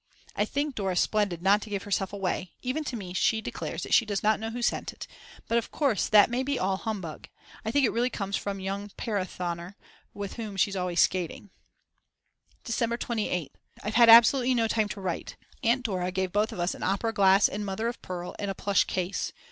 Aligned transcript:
I 0.35 0.45
think 0.45 0.73
Dora's 0.73 0.99
splendid 0.99 1.43
not 1.43 1.61
to 1.61 1.69
give 1.69 1.83
herself 1.83 2.11
away; 2.11 2.53
even 2.63 2.83
to 2.85 2.95
me 2.95 3.13
she 3.13 3.39
declares 3.39 3.85
she 3.91 4.03
does 4.03 4.23
not 4.23 4.39
know 4.39 4.49
who 4.49 4.63
sent 4.63 4.91
it; 4.91 5.05
but 5.47 5.59
of 5.59 5.69
course 5.69 6.09
that 6.09 6.27
may 6.31 6.41
be 6.41 6.57
all 6.57 6.77
humbug. 6.77 7.29
I 7.63 7.69
think 7.69 7.85
it 7.85 7.91
really 7.91 8.09
comes 8.09 8.35
from 8.35 8.59
young 8.59 8.89
Perathoner, 8.97 9.75
with 10.15 10.37
whom 10.37 10.57
she's 10.57 10.75
always 10.75 11.01
skating. 11.01 11.51
December 12.63 12.97
28th. 12.97 13.51
I've 13.83 13.93
had 13.93 14.09
absolutely 14.09 14.55
no 14.55 14.67
time 14.67 14.87
to 14.89 14.99
write. 15.01 15.13
I 15.13 15.13
got 15.13 15.19
everything 15.19 15.43
I 15.43 15.67
wanted. 15.67 15.69
Aunt 15.69 15.85
Dora 15.85 16.11
gave 16.11 16.31
both 16.33 16.51
of 16.51 16.59
us 16.59 16.73
an 16.73 16.81
opera 16.81 17.13
glass 17.13 17.47
in 17.47 17.63
mother 17.63 17.87
of 17.87 18.01
pearl 18.01 18.35
in 18.39 18.49
a 18.49 18.55
plush 18.55 18.85
case. 18.85 19.31